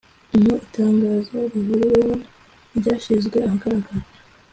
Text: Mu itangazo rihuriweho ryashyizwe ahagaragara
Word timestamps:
Mu 0.41 0.51
itangazo 0.65 1.37
rihuriweho 1.51 2.11
ryashyizwe 2.77 3.37
ahagaragara 3.47 4.05